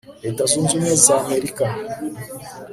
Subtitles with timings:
[0.23, 1.65] leta zunze ubumwe za america